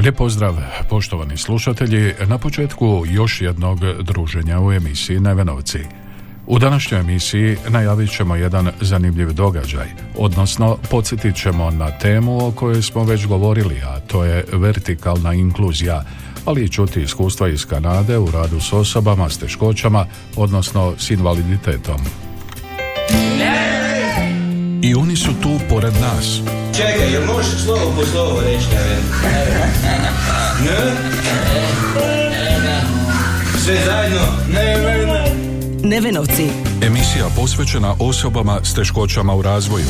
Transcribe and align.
Lijep 0.00 0.16
pozdrav, 0.16 0.56
poštovani 0.88 1.36
slušatelji, 1.36 2.14
na 2.26 2.38
početku 2.38 3.04
još 3.06 3.40
jednog 3.40 3.80
druženja 4.02 4.60
u 4.60 4.72
emisiji 4.72 5.20
Nevenovci. 5.20 5.78
U 6.46 6.58
današnjoj 6.58 7.00
emisiji 7.00 7.56
najavit 7.68 8.10
ćemo 8.10 8.36
jedan 8.36 8.70
zanimljiv 8.80 9.32
događaj, 9.32 9.86
odnosno 10.16 10.78
podsjetit 10.90 11.36
ćemo 11.36 11.70
na 11.70 11.98
temu 11.98 12.46
o 12.46 12.52
kojoj 12.52 12.82
smo 12.82 13.04
već 13.04 13.26
govorili, 13.26 13.80
a 13.80 14.00
to 14.00 14.24
je 14.24 14.44
vertikalna 14.52 15.34
inkluzija, 15.34 16.04
ali 16.44 16.64
i 16.64 16.68
čuti 16.68 17.02
iskustva 17.02 17.48
iz 17.48 17.66
Kanade 17.66 18.18
u 18.18 18.30
radu 18.30 18.60
s 18.60 18.72
osobama 18.72 19.28
s 19.28 19.38
teškoćama, 19.38 20.06
odnosno 20.36 20.94
s 20.98 21.10
invaliditetom. 21.10 22.00
I 24.82 24.94
oni 24.94 25.16
su 25.16 25.30
tu 25.42 25.58
pored 25.68 25.92
nas. 26.00 26.42
Čekaj, 26.76 27.12
jel 27.12 27.24
možeš 27.26 27.64
slovo 27.64 27.92
po 27.96 28.06
slovo 28.06 28.40
reći 28.40 28.66
ne? 28.74 28.96
Ne? 30.64 30.92
Sve 33.64 33.76
zajedno? 33.84 34.20
Ne, 34.48 34.76
ne, 34.78 35.06
ne. 35.06 35.34
Nevenovci. 35.82 36.48
Emisija 36.82 37.26
posvećena 37.36 37.94
osobama 37.98 38.60
s 38.64 38.74
teškoćama 38.74 39.34
u 39.34 39.42
razvoju. 39.42 39.86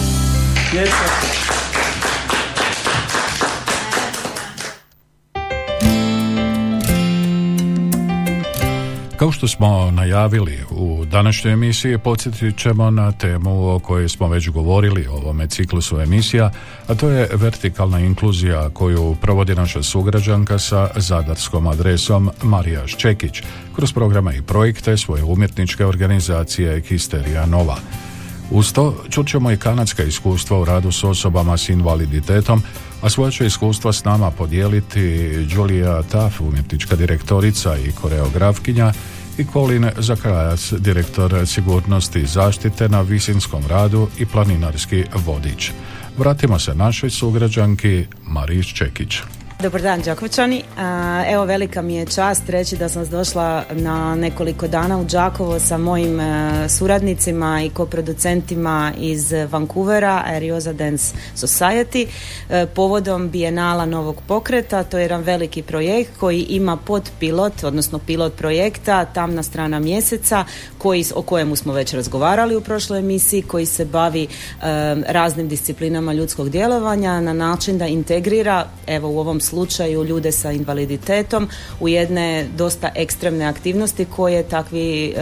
Kao 9.21 9.33
što 9.33 9.49
smo 9.49 9.91
najavili 9.91 10.59
u 10.71 11.05
današnjoj 11.05 11.53
emisiji 11.53 11.99
podsjetit 11.99 12.59
ćemo 12.59 12.91
na 12.91 13.13
temu 13.13 13.75
o 13.75 13.79
kojoj 13.79 14.09
smo 14.09 14.29
već 14.29 14.49
govorili 14.49 15.07
o 15.07 15.13
ovome 15.13 15.47
ciklusu 15.47 16.01
emisija, 16.01 16.51
a 16.87 16.95
to 16.95 17.09
je 17.09 17.29
vertikalna 17.33 17.99
inkluzija 18.01 18.71
koju 18.71 19.17
provodi 19.21 19.55
naša 19.55 19.83
sugrađanka 19.83 20.59
sa 20.59 20.91
zadarskom 20.97 21.67
adresom 21.67 22.31
Marija 22.43 22.87
Ščekić 22.87 23.43
kroz 23.77 23.93
programe 23.93 24.37
i 24.37 24.43
projekte 24.43 24.97
svoje 24.97 25.25
umjetničke 25.25 25.87
organizacije 25.87 26.81
Histerija 26.81 27.47
Nova. 27.47 27.77
Uz 28.51 28.73
to 28.73 29.05
čut 29.11 29.29
ćemo 29.29 29.51
i 29.51 29.57
kanadska 29.57 30.03
iskustva 30.03 30.61
u 30.61 30.65
radu 30.65 30.93
s 30.93 31.05
osobama 31.05 31.57
s 31.57 31.69
invaliditetom, 31.69 32.63
a 33.03 33.11
svoje 33.11 33.33
će 33.33 33.47
iskustva 33.47 33.93
s 33.93 34.05
nama 34.05 34.31
podijeliti 34.31 35.01
Julia 35.51 36.03
Taf, 36.03 36.41
umjetnička 36.41 36.97
direktorica 36.97 37.77
i 37.77 37.93
koreografkinja, 37.93 38.93
i 39.39 39.45
Colin 39.53 39.91
Zakajac, 39.99 40.73
direktor 40.73 41.47
sigurnosti 41.47 42.19
i 42.19 42.27
zaštite 42.27 42.89
na 42.89 43.01
visinskom 43.01 43.63
radu 43.69 44.09
i 44.19 44.27
planinarski 44.27 45.05
vodič. 45.15 45.71
Vratimo 46.19 46.59
se 46.59 46.75
našoj 46.75 47.11
sugrađanki 47.11 48.07
Mariš 48.27 48.75
Čekić. 48.75 49.19
Dobar 49.63 49.83
dan 49.83 50.01
Đakovčani. 50.01 50.63
Evo 51.27 51.45
velika 51.45 51.83
mi 51.83 51.95
je 51.95 52.07
čast 52.07 52.49
reći 52.49 52.77
da 52.77 52.89
sam 52.89 53.09
došla 53.09 53.65
na 53.71 54.15
nekoliko 54.15 54.69
dana 54.69 54.99
u 54.99 55.05
Đakovo 55.05 55.59
sa 55.59 55.79
mojim 55.79 56.21
e, 56.21 56.69
suradnicima 56.69 57.63
i 57.63 57.71
koproducentima 57.71 58.93
iz 58.99 59.33
Vancouvera, 59.51 60.23
Ariosa 60.27 60.73
Dance 60.73 61.15
Society, 61.37 62.07
e, 62.51 62.67
povodom 62.67 63.31
bijenala 63.31 63.87
novog 63.87 64.17
pokreta. 64.29 64.85
To 64.85 64.99
je 64.99 65.03
jedan 65.03 65.23
veliki 65.23 65.63
projekt 65.63 66.11
koji 66.21 66.41
ima 66.43 66.77
pod 66.77 67.11
pilot, 67.19 67.65
odnosno 67.65 67.99
pilot 67.99 68.37
projekta, 68.37 69.05
tamna 69.05 69.43
strana 69.43 69.79
mjeseca, 69.79 70.45
koji, 70.79 71.05
o 71.15 71.23
kojemu 71.23 71.57
smo 71.57 71.73
već 71.73 71.95
razgovarali 71.95 72.57
u 72.57 72.61
prošloj 72.61 72.99
emisiji, 72.99 73.43
koji 73.43 73.67
se 73.67 73.85
bavi 73.85 74.23
e, 74.23 74.29
raznim 75.09 75.49
disciplinama 75.49 76.13
ljudskog 76.13 76.51
djelovanja 76.51 77.21
na 77.21 77.33
način 77.33 77.79
da 77.79 77.87
integrira, 77.87 78.67
evo 78.87 79.09
u 79.11 79.19
ovom 79.19 79.41
slučaju 79.51 80.05
ljude 80.05 80.33
sa 80.33 80.53
invaliditetom 80.53 81.49
u 81.81 81.89
jedne 81.89 82.47
dosta 82.57 82.89
ekstremne 82.95 83.45
aktivnosti 83.45 84.05
koje 84.05 84.43
takvi, 84.49 85.15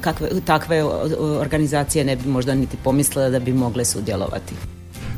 kakve, 0.00 0.28
takve 0.44 0.84
o- 0.84 1.38
organizacije 1.40 2.04
ne 2.04 2.16
bi 2.16 2.28
možda 2.28 2.54
niti 2.54 2.76
pomislile 2.84 3.30
da 3.30 3.38
bi 3.38 3.52
mogle 3.52 3.84
sudjelovati. 3.84 4.54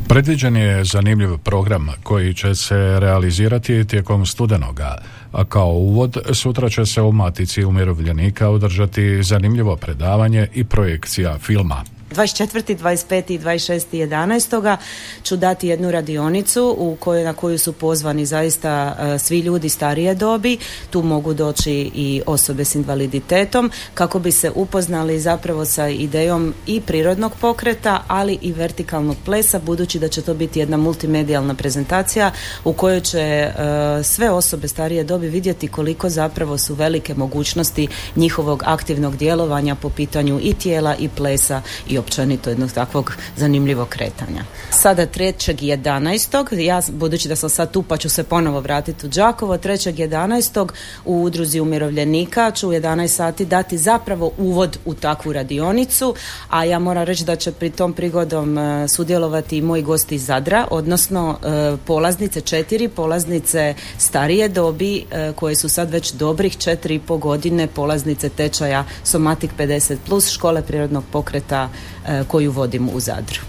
Predviđen 0.09 0.57
je 0.57 0.85
zanimljiv 0.85 1.37
program 1.39 1.89
koji 2.03 2.35
će 2.35 2.55
se 2.55 3.01
realizirati 3.01 3.85
tijekom 3.85 4.27
studenoga, 4.27 4.99
a 5.33 5.45
kao 5.45 5.71
uvod 5.71 6.19
sutra 6.33 6.69
će 6.69 6.87
se 6.87 7.03
u 7.03 7.13
Matici 7.13 7.65
umirovljenika 7.65 8.49
održati 8.49 9.23
zanimljivo 9.23 9.77
predavanje 9.77 10.49
i 10.55 10.65
projekcija 10.65 11.39
filma. 11.39 11.85
24. 12.11 12.77
25. 12.77 13.31
i 13.33 13.39
26. 13.39 13.87
11. 13.93 14.77
ću 15.23 15.37
dati 15.37 15.69
jednu 15.69 15.91
radionicu 15.91 16.77
u 16.79 16.97
kojoj, 17.01 17.25
na 17.25 17.33
koju 17.33 17.59
su 17.59 17.73
pozvani 17.73 18.27
zaista 18.27 18.97
e, 19.01 19.19
svi 19.19 19.39
ljudi 19.39 19.69
starije 19.69 20.15
dobi. 20.15 20.59
Tu 20.91 21.03
mogu 21.03 21.35
doći 21.35 21.91
i 21.95 22.23
osobe 22.27 22.65
s 22.65 22.75
invaliditetom 22.75 23.71
kako 23.95 24.19
bi 24.19 24.33
se 24.33 24.51
upoznali 24.55 25.21
zapravo 25.21 25.65
sa 25.65 25.89
idejom 25.89 26.55
i 26.67 26.81
prirodnog 26.81 27.33
pokreta, 27.41 28.03
ali 28.09 28.39
i 28.43 28.53
vertikalnog 28.53 29.17
plesa, 29.25 29.59
budući 29.59 29.99
da 29.99 30.09
će 30.09 30.23
to 30.23 30.35
biti 30.35 30.59
jedna 30.59 30.77
multimedijalna 30.77 31.55
prezentacija 31.55 32.31
u 32.65 32.73
kojoj 32.73 33.01
će 33.01 33.19
e, 33.21 33.53
sve 34.03 34.31
osobe 34.31 34.69
starije 34.69 35.05
dobi 35.05 35.29
vidjeti 35.29 35.69
koliko 35.69 36.09
zapravo 36.09 36.59
su 36.59 36.75
velike 36.75 37.15
mogućnosti 37.15 37.89
njihovog 38.17 38.63
aktivnog 38.67 39.17
djelovanja 39.17 39.75
po 39.75 39.89
pitanju 39.91 40.41
i 40.43 40.55
tijela 40.55 40.97
i 40.97 41.09
plesa 41.09 41.63
i 41.89 42.00
općenito 42.01 42.51
jednog 42.51 42.73
takvog 42.73 43.13
zanimljivog 43.37 43.89
kretanja. 43.89 44.45
Sada 44.71 45.07
3.11. 45.07 46.59
ja 46.59 46.83
budući 46.93 47.29
da 47.29 47.37
sam 47.37 47.51
sad 47.51 47.71
tu 47.71 47.83
pa 47.83 47.97
ću 47.97 48.09
se 48.09 48.25
ponovo 48.25 48.61
vratiti 48.61 49.07
u 49.07 49.09
Đakovo 49.09 49.57
3.11. 49.57 50.69
u 51.05 51.23
udruzi 51.23 51.61
umirovljenika 51.61 52.51
ću 52.51 52.69
u 52.69 52.73
11 52.73 53.07
sati 53.09 53.45
dati 53.45 53.79
zapravo 53.79 54.33
uvod 54.39 54.79
u 54.85 54.95
takvu 54.95 55.33
radionicu, 55.33 56.15
a 56.49 56.65
ja 56.65 56.79
moram 56.79 57.05
reći 57.05 57.25
da 57.25 57.37
će 57.37 57.53
pri 57.53 57.71
tom 57.71 57.93
prigodom 57.93 58.59
e, 58.59 58.89
sudjelovati 58.89 59.57
i 59.57 59.63
moji 59.63 59.83
gosti 59.83 60.15
iz 60.15 60.27
Zadra, 60.27 60.67
odnosno 60.71 61.39
e, 61.43 61.77
polaznice, 61.87 62.41
četiri 62.41 62.89
polaznice 62.89 63.75
starije 63.99 64.49
dobi 64.49 65.05
e, 65.11 65.33
koje 65.37 65.57
su 65.57 65.69
sad 65.69 65.91
već 65.91 66.13
dobrih 66.13 66.57
četiri 66.57 66.95
i 66.95 66.99
po 66.99 67.17
godine 67.17 67.67
polaznice 67.67 68.29
tečaja 68.29 68.85
Somatic 69.05 69.51
50 69.59 69.97
plus 70.07 70.31
škole 70.31 70.63
prirodnog 70.63 71.05
pokreta 71.13 71.69
koju 72.29 72.53
vodim 72.53 72.89
u 72.89 73.01
Zadru. 73.01 73.41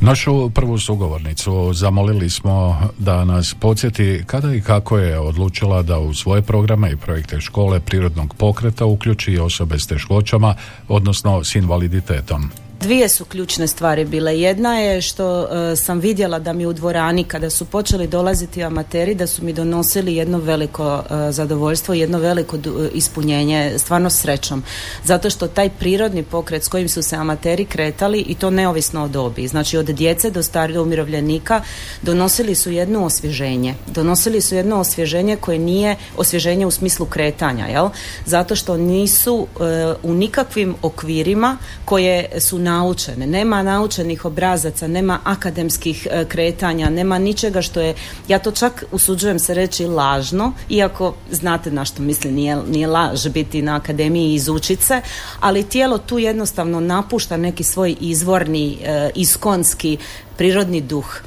Našu 0.00 0.50
prvu 0.50 0.78
sugovornicu 0.78 1.72
zamolili 1.72 2.30
smo 2.30 2.80
da 2.98 3.24
nas 3.24 3.54
podsjeti 3.60 4.22
kada 4.26 4.54
i 4.54 4.60
kako 4.60 4.98
je 4.98 5.18
odlučila 5.18 5.82
da 5.82 5.98
u 5.98 6.14
svoje 6.14 6.42
programe 6.42 6.92
i 6.92 6.96
projekte 6.96 7.40
škole 7.40 7.80
prirodnog 7.80 8.34
pokreta 8.34 8.84
uključi 8.84 9.38
osobe 9.38 9.78
s 9.78 9.86
teškoćama, 9.86 10.54
odnosno 10.88 11.44
s 11.44 11.54
invaliditetom. 11.54 12.50
Dvije 12.80 13.08
su 13.08 13.24
ključne 13.24 13.66
stvari 13.66 14.04
bile. 14.04 14.40
Jedna 14.40 14.78
je 14.78 15.02
što 15.02 15.42
e, 15.42 15.76
sam 15.76 16.00
vidjela 16.00 16.38
da 16.38 16.52
mi 16.52 16.66
u 16.66 16.72
dvorani 16.72 17.24
kada 17.24 17.50
su 17.50 17.64
počeli 17.64 18.06
dolaziti 18.06 18.62
amateri 18.62 19.14
da 19.14 19.26
su 19.26 19.44
mi 19.44 19.52
donosili 19.52 20.16
jedno 20.16 20.38
veliko 20.38 21.02
e, 21.10 21.32
zadovoljstvo, 21.32 21.94
jedno 21.94 22.18
veliko 22.18 22.56
du- 22.56 22.88
ispunjenje, 22.92 23.78
stvarno 23.78 24.10
srećom. 24.10 24.62
Zato 25.04 25.30
što 25.30 25.48
taj 25.48 25.70
prirodni 25.70 26.22
pokret 26.22 26.64
s 26.64 26.68
kojim 26.68 26.88
su 26.88 27.02
se 27.02 27.16
amateri 27.16 27.64
kretali 27.64 28.20
i 28.20 28.34
to 28.34 28.50
neovisno 28.50 29.04
od 29.04 29.10
dobi. 29.10 29.48
Znači 29.48 29.78
od 29.78 29.86
djece 29.86 30.30
do 30.30 30.42
starijeg 30.42 30.82
umirovljenika 30.82 31.62
donosili 32.02 32.54
su 32.54 32.70
jedno 32.70 33.04
osvježenje. 33.04 33.74
Donosili 33.86 34.40
su 34.40 34.54
jedno 34.54 34.80
osvježenje 34.80 35.36
koje 35.36 35.58
nije 35.58 35.96
osvježenje 36.16 36.66
u 36.66 36.70
smislu 36.70 37.06
kretanja, 37.06 37.66
jel? 37.66 37.88
Zato 38.26 38.56
što 38.56 38.76
nisu 38.76 39.46
e, 39.60 39.94
u 40.02 40.14
nikakvim 40.14 40.74
okvirima 40.82 41.56
koje 41.84 42.40
su 42.40 42.67
naučene, 42.68 43.26
nema 43.26 43.62
naučenih 43.62 44.24
obrazaca, 44.24 44.88
nema 44.88 45.18
akademskih 45.24 46.06
e, 46.10 46.24
kretanja, 46.24 46.90
nema 46.90 47.18
ničega 47.18 47.62
što 47.62 47.80
je, 47.80 47.94
ja 48.28 48.38
to 48.38 48.50
čak 48.50 48.84
usuđujem 48.92 49.38
se 49.38 49.54
reći 49.54 49.86
lažno, 49.86 50.52
iako 50.68 51.14
znate 51.30 51.70
na 51.70 51.84
što 51.84 52.02
mislim, 52.02 52.34
nije, 52.34 52.56
nije 52.68 52.86
laž 52.86 53.28
biti 53.28 53.62
na 53.62 53.76
akademiji 53.76 54.30
i 54.30 54.34
izučit 54.34 54.80
se, 54.80 55.00
ali 55.40 55.62
tijelo 55.62 55.98
tu 55.98 56.18
jednostavno 56.18 56.80
napušta 56.80 57.36
neki 57.36 57.64
svoj 57.64 57.96
izvorni, 58.00 58.78
e, 58.82 59.10
iskonski, 59.14 59.98
prirodni 60.36 60.80
duh. 60.80 61.20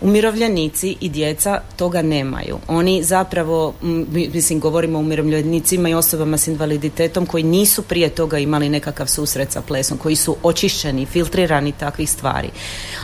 Umirovljenici 0.00 0.96
i 1.00 1.08
djeca 1.08 1.60
toga 1.76 2.02
nemaju. 2.02 2.58
Oni 2.68 3.02
zapravo, 3.02 3.74
mislim 4.12 4.60
govorimo 4.60 4.98
o 4.98 5.00
umirovljenicima 5.00 5.88
i 5.88 5.94
osobama 5.94 6.38
s 6.38 6.46
invaliditetom 6.48 7.26
koji 7.26 7.44
nisu 7.44 7.82
prije 7.82 8.08
toga 8.08 8.38
imali 8.38 8.68
nekakav 8.68 9.06
susret 9.06 9.52
sa 9.52 9.62
plesom, 9.62 9.98
koji 9.98 10.16
su 10.16 10.36
očišćeni, 10.42 11.06
filtrirani 11.06 11.72
takvih 11.72 12.10
stvari. 12.10 12.50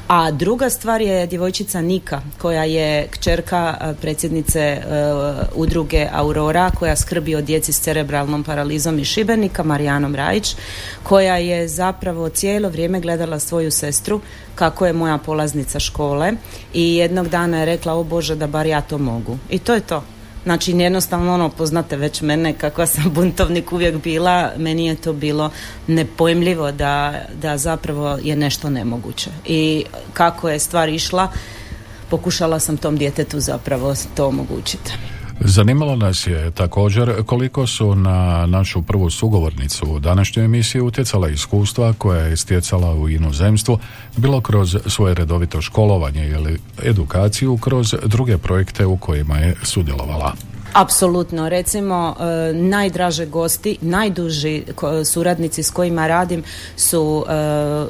A 0.08 0.30
druga 0.30 0.70
stvar 0.70 1.00
je 1.00 1.26
djevojčica 1.26 1.80
Nika 1.80 2.20
koja 2.38 2.64
je 2.64 3.08
kćerka 3.10 3.94
predsjednice 4.00 4.82
udruge 5.54 6.08
Aurora 6.12 6.70
koja 6.70 6.96
skrbi 6.96 7.34
o 7.34 7.40
djeci 7.40 7.72
s 7.72 7.80
cerebralnom 7.80 8.44
paralizom 8.44 8.98
i 8.98 9.04
Šibenika, 9.04 9.62
Marijanom 9.62 10.14
Rajić, 10.14 10.56
koja 11.02 11.36
je 11.36 11.68
zapravo 11.68 12.28
cijelo 12.28 12.68
vrijeme 12.68 13.00
gledala 13.00 13.38
svoju 13.38 13.70
sestru 13.70 14.20
kako 14.54 14.86
je 14.86 14.92
moja 14.92 15.18
polaznica 15.18 15.80
škole 15.80 16.32
i 16.74 16.96
jednog 16.96 17.28
dana 17.28 17.58
je 17.58 17.64
rekla 17.64 17.94
o 17.94 18.04
Bože 18.04 18.36
da 18.36 18.46
bar 18.46 18.66
ja 18.66 18.80
to 18.80 18.98
mogu. 18.98 19.38
I 19.50 19.58
to 19.58 19.74
je 19.74 19.80
to. 19.80 20.04
Znači 20.44 20.72
jednostavno 20.72 21.34
ono 21.34 21.48
poznate 21.48 21.96
već 21.96 22.20
mene 22.20 22.52
kakva 22.52 22.86
sam 22.86 23.10
buntovnik 23.14 23.72
uvijek 23.72 24.02
bila, 24.02 24.50
meni 24.56 24.86
je 24.86 24.96
to 24.96 25.12
bilo 25.12 25.50
nepojmljivo 25.86 26.72
da, 26.72 27.24
da 27.42 27.58
zapravo 27.58 28.18
je 28.22 28.36
nešto 28.36 28.70
nemoguće. 28.70 29.30
I 29.46 29.84
kako 30.12 30.48
je 30.48 30.58
stvar 30.58 30.88
išla, 30.88 31.28
pokušala 32.10 32.60
sam 32.60 32.76
tom 32.76 32.96
djetetu 32.96 33.40
zapravo 33.40 33.94
to 34.14 34.26
omogućiti. 34.26 34.92
Zanimalo 35.40 35.96
nas 35.96 36.26
je 36.26 36.50
također 36.50 37.22
koliko 37.26 37.66
su 37.66 37.94
na 37.94 38.46
našu 38.46 38.82
prvu 38.82 39.10
sugovornicu 39.10 39.86
u 39.86 39.98
današnjoj 39.98 40.44
emisiji 40.44 40.82
utjecala 40.82 41.28
iskustva 41.28 41.92
koja 41.98 42.20
je 42.20 42.36
stjecala 42.36 42.94
u 42.94 43.08
inozemstvu, 43.08 43.78
bilo 44.16 44.40
kroz 44.40 44.76
svoje 44.86 45.14
redovito 45.14 45.62
školovanje 45.62 46.28
ili 46.28 46.58
edukaciju 46.82 47.56
kroz 47.56 47.94
druge 48.04 48.38
projekte 48.38 48.86
u 48.86 48.96
kojima 48.96 49.36
je 49.36 49.54
sudjelovala. 49.62 50.34
Apsolutno, 50.74 51.48
recimo 51.48 52.16
e, 52.18 52.52
najdraže 52.52 53.26
gosti, 53.26 53.78
najduži 53.80 54.62
suradnici 55.04 55.62
s 55.62 55.70
kojima 55.70 56.06
radim 56.06 56.42
su 56.76 57.24
e, 57.28 57.32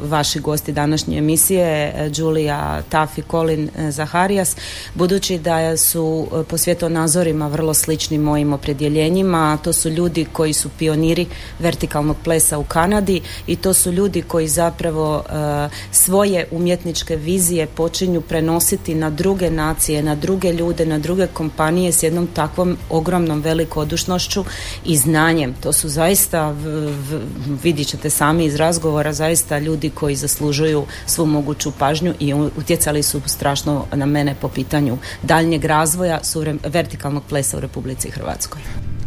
vaši 0.09 0.41
gosti 0.41 0.73
današnje 0.73 1.19
emisije, 1.19 1.95
Đulija 2.17 2.83
Tafi, 2.89 3.23
Colin 3.31 3.71
e, 3.77 3.91
Zaharijas, 3.91 4.57
budući 4.95 5.39
da 5.39 5.77
su 5.77 6.27
po 6.49 6.59
svjetonazorima 6.59 7.49
vrlo 7.49 7.75
slični 7.75 8.19
mojim 8.19 8.53
opredjeljenjima, 8.53 9.59
to 9.65 9.73
su 9.73 9.89
ljudi 9.89 10.27
koji 10.33 10.53
su 10.53 10.69
pioniri 10.79 11.27
vertikalnog 11.59 12.17
plesa 12.25 12.59
u 12.59 12.65
Kanadi 12.65 13.21
i 13.47 13.57
to 13.57 13.75
su 13.75 13.93
ljudi 13.93 14.23
koji 14.23 14.49
zapravo 14.49 15.25
svoje 15.93 16.49
umjetničke 16.51 17.17
vizije 17.17 17.67
počinju 17.67 18.21
prenositi 18.21 18.95
na 18.95 19.11
druge 19.11 19.51
nacije, 19.51 20.03
na 20.03 20.15
druge 20.15 20.53
ljude, 20.53 20.87
na 20.87 20.99
druge 20.99 21.27
kompanije 21.27 21.93
s 21.93 22.03
jednom 22.03 22.27
takvom 22.27 22.74
ogromnom 22.91 23.41
velikodušnošću 23.41 24.45
i 24.85 24.97
znanjem. 24.97 25.55
To 25.63 25.73
su 25.73 25.89
zaista, 25.89 26.55
vidjet 27.63 27.89
ćete 27.89 28.11
sami 28.11 28.45
iz 28.45 28.55
razgovora, 28.55 29.13
zaista 29.13 29.59
ljudi 29.59 29.91
koji 29.91 30.17
zaslužuju 30.17 30.85
svu 31.07 31.27
moguću 31.27 31.73
pažnju 31.79 32.15
i 32.21 32.35
utjecali 32.35 33.03
su 33.03 33.21
strašno 33.27 33.85
na 33.93 34.07
mene 34.07 34.35
po 34.41 34.49
pitanju 34.49 34.99
daljnjeg 35.23 35.65
razvoja 35.65 36.21
vertikalnog 36.65 37.23
plesa 37.29 37.57
u 37.57 37.61
Republici 37.61 38.11
Hrvatskoj. 38.11 38.63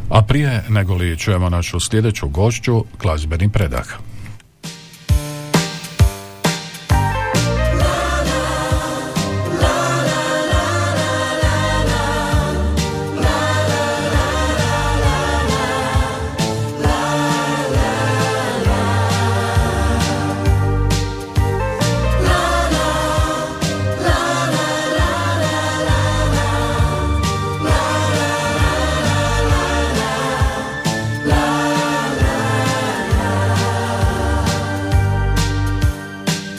A 0.10 0.22
prije 0.22 0.64
nego 0.70 0.94
li 0.94 1.18
čujemo 1.18 1.50
našu 1.50 1.80
sljedeću 1.80 2.30
gošću, 2.30 2.84
glazbeni 3.00 3.50
predah. 3.50 3.88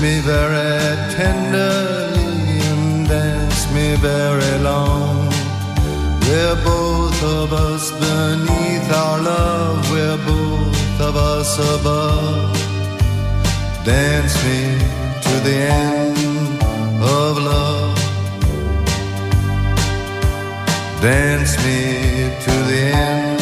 Me 0.00 0.20
very 0.20 1.12
tenderly 1.14 2.60
and 2.70 3.08
dance 3.08 3.72
me 3.72 3.96
very 3.96 4.58
long. 4.62 5.28
We're 6.22 6.56
both 6.62 7.20
of 7.22 7.52
us 7.52 7.90
beneath 7.92 8.92
our 8.92 9.20
love, 9.22 9.90
we're 9.90 10.18
both 10.26 11.00
of 11.00 11.16
us 11.16 11.58
above. 11.58 12.54
Dance 13.84 14.36
me 14.44 14.78
to 15.26 15.34
the 15.48 15.58
end 15.82 16.62
of 17.02 17.38
love. 17.38 17.98
Dance 21.02 21.56
me 21.64 21.80
to 22.44 22.54
the 22.70 22.82
end 22.94 23.40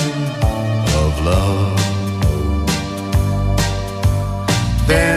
of 1.02 1.24
love. 1.24 1.75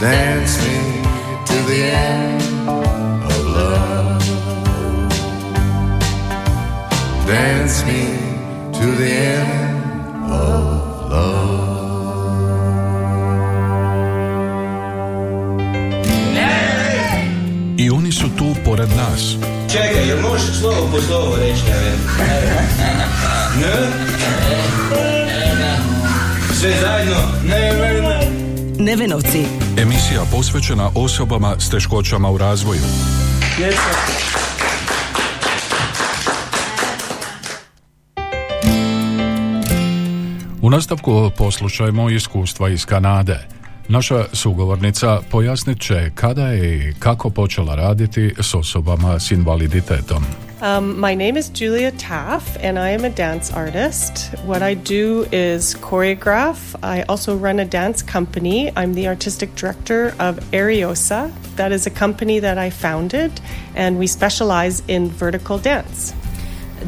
Dance 0.00 0.58
me 0.62 1.02
to 1.46 1.56
the 1.68 1.82
end 1.84 2.42
of 3.32 3.46
love. 3.46 4.22
Dance 7.26 7.82
me 7.86 8.02
to 8.78 8.86
the 9.00 9.10
end 9.10 10.30
of 10.30 11.10
love. 11.10 11.66
I 17.78 17.90
oni 17.90 18.12
su 18.12 18.28
tu 18.36 18.54
pored 18.64 18.88
nas. 18.96 19.36
Čekaj, 19.72 20.08
jel 20.08 20.20
možeš 20.20 20.58
slovo 20.60 20.88
po 20.92 21.00
slovo 21.00 21.36
reći, 21.36 21.62
ne? 21.68 21.92
Ne? 23.60 23.74
Sve 26.54 26.70
zajedno? 26.80 27.16
Ne, 27.44 27.72
ne, 27.72 28.00
ne. 28.02 28.45
Nevenovci. 28.78 29.44
Emisija 29.78 30.22
posvećena 30.32 30.90
osobama 30.94 31.54
s 31.58 31.70
teškoćama 31.70 32.30
u 32.30 32.38
razvoju. 32.38 32.80
U 40.62 40.70
nastavku 40.70 41.30
poslušajmo 41.36 42.10
iskustva 42.10 42.68
iz 42.68 42.84
Kanade. 42.84 43.48
Naša 43.88 44.24
sugovornica 44.32 45.20
pojasnit 45.30 45.80
će 45.80 46.10
kada 46.14 46.46
je 46.48 46.88
i 46.88 46.94
kako 46.98 47.30
počela 47.30 47.74
raditi 47.74 48.34
s 48.40 48.54
osobama 48.54 49.20
s 49.20 49.30
invaliditetom. 49.30 50.24
Um, 50.62 50.98
my 50.98 51.14
name 51.14 51.36
is 51.36 51.50
Julia 51.50 51.92
Taff, 51.92 52.56
and 52.60 52.78
I 52.78 52.88
am 52.90 53.04
a 53.04 53.10
dance 53.10 53.52
artist. 53.52 54.34
What 54.46 54.62
I 54.62 54.72
do 54.72 55.26
is 55.30 55.74
choreograph. 55.74 56.74
I 56.82 57.02
also 57.02 57.36
run 57.36 57.58
a 57.60 57.66
dance 57.66 58.00
company. 58.00 58.72
I'm 58.74 58.94
the 58.94 59.06
artistic 59.06 59.54
director 59.54 60.14
of 60.18 60.38
Ariosa. 60.52 61.30
That 61.56 61.72
is 61.72 61.86
a 61.86 61.90
company 61.90 62.38
that 62.38 62.56
I 62.56 62.70
founded, 62.70 63.38
and 63.74 63.98
we 63.98 64.06
specialize 64.06 64.82
in 64.88 65.10
vertical 65.10 65.58
dance. 65.58 66.14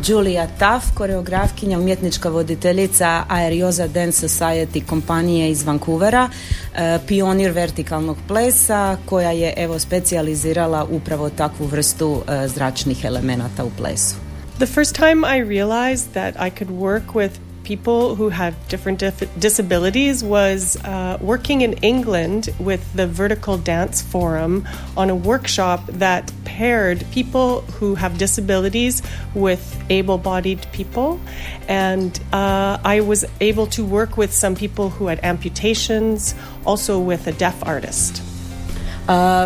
Julia 0.07 0.47
Taff, 0.59 0.87
koreografkinja, 0.95 1.79
umjetnička 1.79 2.29
voditeljica 2.29 3.25
Aeriosa 3.29 3.87
Dance 3.87 4.29
Society 4.29 4.87
kompanije 4.87 5.51
iz 5.51 5.63
Vancouvera, 5.63 6.29
e, 6.75 6.99
pionir 7.07 7.51
vertikalnog 7.51 8.17
plesa 8.29 8.97
koja 9.07 9.31
je 9.31 9.55
evo 9.57 9.79
specijalizirala 9.79 10.85
upravo 10.91 11.31
takvu 11.31 11.67
vrstu 11.67 12.23
e, 12.29 12.49
zračnih 12.49 13.05
elemenata 13.05 13.65
u 13.65 13.71
plesu. 13.79 14.15
The 14.59 14.67
first 14.67 14.97
time 14.97 15.37
I 15.37 15.41
realized 15.41 16.13
that 16.13 16.35
I 16.35 16.51
could 16.51 16.71
work 16.71 17.15
with 17.15 17.48
people 17.69 18.15
who 18.15 18.31
have 18.31 18.55
different 18.69 18.99
dif- 18.99 19.29
disabilities 19.39 20.25
was 20.25 20.83
uh, 20.85 21.19
working 21.21 21.61
in 21.61 21.75
England 21.93 22.49
with 22.59 22.83
the 22.95 23.07
Vertical 23.07 23.59
Dance 23.59 24.01
Forum 24.01 24.67
on 24.97 25.11
a 25.11 25.15
workshop 25.15 25.85
that 25.89 26.33
paired 26.47 27.05
people 27.13 27.61
who 27.77 27.95
have 27.95 28.17
disabilities 28.17 29.03
with 29.35 29.63
able 29.91 30.17
bodied 30.17 30.67
people. 30.73 31.21
And 31.69 32.19
uh, 32.33 32.79
I 32.83 33.01
was 33.01 33.27
able 33.43 33.67
to 33.77 33.85
work 33.85 34.17
with 34.17 34.33
some 34.33 34.55
people 34.55 34.89
who 34.89 35.09
had 35.09 35.21
amputations, 35.23 36.35
also 36.65 36.99
with 36.99 37.27
a 37.27 37.33
deaf 37.33 37.63
artist. 37.67 38.23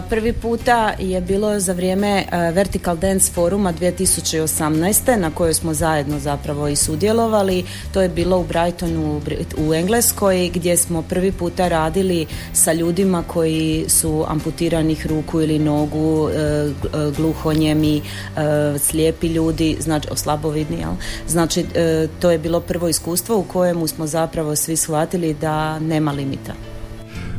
Prvi 0.08 0.32
puta 0.32 0.92
je 0.98 1.20
bilo 1.20 1.60
za 1.60 1.72
vrijeme 1.72 2.24
Vertical 2.52 2.96
Dance 2.96 3.32
Foruma 3.32 3.72
2018. 3.72 5.16
na 5.16 5.30
kojoj 5.30 5.54
smo 5.54 5.74
zajedno 5.74 6.18
zapravo 6.18 6.68
i 6.68 6.76
sudjelovali. 6.76 7.64
To 7.92 8.02
je 8.02 8.08
bilo 8.08 8.38
u 8.38 8.44
Brightonu 8.44 9.20
u 9.58 9.74
Engleskoj 9.74 10.50
gdje 10.54 10.76
smo 10.76 11.02
prvi 11.02 11.32
puta 11.32 11.68
radili 11.68 12.26
sa 12.52 12.72
ljudima 12.72 13.24
koji 13.26 13.84
su 13.88 14.24
amputiranih 14.28 15.06
ruku 15.06 15.40
ili 15.40 15.58
nogu, 15.58 16.22
uh, 16.22 16.30
uh, 16.30 17.16
gluhonjemi, 17.16 17.96
uh, 17.96 18.80
slijepi 18.80 19.26
ljudi, 19.26 19.76
znači 19.80 20.08
slabovidni, 20.14 20.76
jel? 20.76 20.92
Znači 21.28 21.66
to 22.20 22.30
je 22.30 22.38
bilo 22.38 22.60
prvo 22.60 22.88
iskustvo 22.88 23.38
u 23.38 23.42
kojemu 23.42 23.86
smo 23.86 24.06
zapravo 24.06 24.56
svi 24.56 24.76
shvatili 24.76 25.34
da 25.34 25.78
nema 25.78 26.12
limita. 26.12 26.71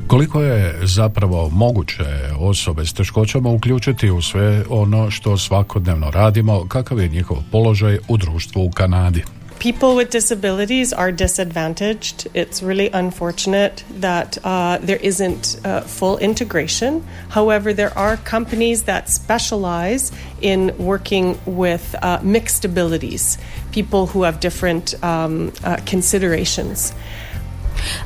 Koliko 0.08 0.42
je 0.42 0.80
zapravo 0.84 1.50
moguće 1.50 2.04
osobe 2.40 2.86
s 2.86 2.94
teškoćama 2.94 3.50
uključiti 3.50 4.12
u 4.12 4.22
sve 4.22 4.64
ono 4.70 5.12
što 5.12 5.38
svakodnevno 5.38 6.12
radimo, 6.12 6.66
kakav 6.68 7.00
je 7.00 7.08
njihov 7.08 7.38
položaj 7.52 7.98
u 8.08 8.18
društvu 8.18 8.66
u 8.66 8.72
Kanadi? 8.72 9.24
people 9.64 9.96
with 9.96 10.10
disabilities 10.10 10.92
are 10.92 11.10
disadvantaged. 11.10 12.28
It's 12.34 12.62
really 12.62 12.90
unfortunate 12.90 13.86
that 14.02 14.38
uh, 14.44 14.78
there 14.80 14.98
isn't 14.98 15.58
uh, 15.64 15.80
full 15.82 16.18
integration. 16.18 17.02
However, 17.30 17.72
there 17.72 17.98
are 17.98 18.18
companies 18.18 18.84
that 18.84 19.10
specialize 19.10 20.12
in 20.42 20.76
working 20.78 21.40
with 21.46 21.96
uh, 22.02 22.20
mixed 22.22 22.66
abilities, 22.66 23.38
people 23.72 24.08
who 24.08 24.24
have 24.24 24.42
different 24.42 25.02
um, 25.02 25.54
uh, 25.64 25.78
considerations. 25.86 26.94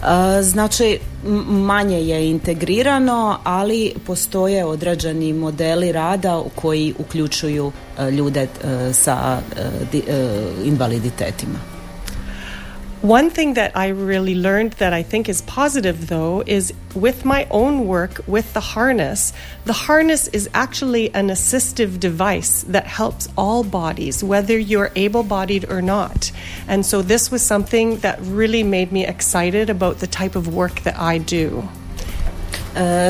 Uh, 0.02 0.08
Znači, 0.42 1.00
manje 1.48 2.02
je 2.02 2.30
integrirano, 2.30 3.38
ali 3.44 3.94
postoje 4.06 4.66
određeni 4.66 5.34
modeli 5.34 5.92
rada 5.92 6.44
koji 6.56 6.94
uključuju 7.00 7.66
uh, 7.66 8.10
ljude 8.14 8.44
uh, 8.44 8.96
sa 8.96 9.40
di- 9.92 10.04
invaliditetima. 10.64 11.77
One 13.02 13.30
thing 13.30 13.54
that 13.54 13.78
I 13.78 13.90
really 13.90 14.34
learned 14.34 14.74
that 14.80 14.92
I 14.92 15.04
think 15.04 15.30
is 15.30 15.42
positive, 15.44 16.08
though, 16.08 16.44
is 16.48 16.74
with 16.96 17.26
my 17.26 17.46
own 17.52 17.86
work 17.86 18.22
with 18.26 18.54
the 18.54 18.60
harness. 18.60 19.34
The 19.66 19.74
harness 19.74 20.28
is 20.30 20.50
actually 20.54 21.14
an 21.14 21.30
assistive 21.30 22.00
device 22.00 22.66
that 22.68 22.88
helps 22.88 23.30
all 23.38 23.64
bodies, 23.64 24.24
whether 24.24 24.58
you're 24.58 24.90
able 24.96 25.22
bodied 25.22 25.70
or 25.70 25.80
not. 25.80 26.32
And 26.68 26.84
so 26.84 27.04
this 27.04 27.30
was 27.30 27.44
something 27.44 27.98
that 27.98 28.18
really 28.22 28.64
made 28.64 28.92
me 28.92 29.06
excited 29.06 29.70
about 29.70 30.00
the 30.00 30.08
type 30.08 30.36
of 30.36 30.48
work 30.48 30.82
that 30.82 30.96
I 30.98 31.20
do. 31.20 31.64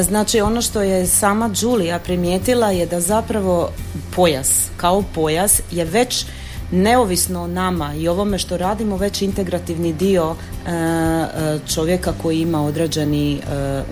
Znači 0.03 0.41
ono 0.41 0.62
što 0.62 0.82
je 0.82 1.08
sama 1.08 1.50
Julia 1.62 2.00
primijetila 2.00 2.72
je 2.72 2.86
da 2.86 3.00
zapravo 3.00 3.72
pojas 4.15 4.65
kao 4.77 5.03
pojas 5.15 5.62
je 5.72 5.86
već 5.86 6.25
neovisno 6.71 7.41
o 7.41 7.47
nama 7.47 7.93
i 7.95 8.07
ovome 8.07 8.38
što 8.38 8.57
radimo 8.57 8.97
već 8.97 9.21
integrativni 9.21 9.93
dio 9.93 10.36
e, 10.36 10.71
e, 10.71 11.59
čovjeka 11.74 12.13
koji 12.21 12.41
ima 12.41 12.65
određeni 12.65 13.33
e, 13.33 13.39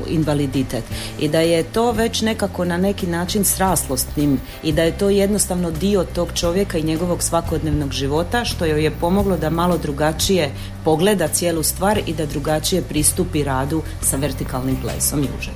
invaliditet 0.08 0.84
i 1.20 1.28
da 1.30 1.40
je 1.40 1.64
to 1.64 1.92
već 1.92 2.22
nekako 2.22 2.66
na 2.66 2.78
neki 2.78 3.08
način 3.08 3.44
sraslo 3.44 3.98
s 3.98 4.06
njim 4.16 4.40
i 4.64 4.72
da 4.72 4.84
je 4.84 4.98
to 4.98 5.10
jednostavno 5.10 5.72
dio 5.72 6.04
tog 6.04 6.30
čovjeka 6.34 6.78
i 6.78 6.84
njegovog 6.84 7.24
svakodnevnog 7.24 7.92
života 7.92 8.46
što 8.46 8.66
joj 8.66 8.84
je 8.84 8.92
pomoglo 8.92 9.38
da 9.38 9.50
malo 9.50 9.78
drugačije 9.78 10.52
pogleda 10.84 11.28
cijelu 11.28 11.64
stvar 11.64 12.00
i 12.06 12.14
da 12.14 12.26
drugačije 12.26 12.82
pristupi 12.82 13.44
radu 13.44 13.82
sa 14.02 14.18
vertikalnim 14.18 14.78
plesom 14.82 15.20
i 15.20 15.28
užet. 15.40 15.54